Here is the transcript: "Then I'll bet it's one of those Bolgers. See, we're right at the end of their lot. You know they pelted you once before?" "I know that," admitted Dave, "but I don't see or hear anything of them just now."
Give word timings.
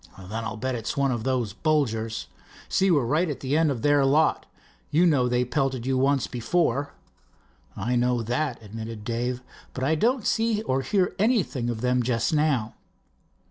"Then 0.17 0.43
I'll 0.43 0.57
bet 0.57 0.73
it's 0.73 0.97
one 0.97 1.11
of 1.11 1.23
those 1.25 1.53
Bolgers. 1.53 2.25
See, 2.67 2.89
we're 2.89 3.05
right 3.05 3.29
at 3.29 3.41
the 3.41 3.55
end 3.55 3.69
of 3.69 3.83
their 3.83 4.03
lot. 4.03 4.47
You 4.89 5.05
know 5.05 5.27
they 5.27 5.45
pelted 5.45 5.85
you 5.85 5.95
once 5.95 6.25
before?" 6.25 6.95
"I 7.77 7.95
know 7.95 8.23
that," 8.23 8.59
admitted 8.63 9.03
Dave, 9.03 9.43
"but 9.75 9.83
I 9.83 9.93
don't 9.93 10.25
see 10.25 10.63
or 10.63 10.81
hear 10.81 11.13
anything 11.19 11.69
of 11.69 11.81
them 11.81 12.01
just 12.01 12.33
now." 12.33 12.73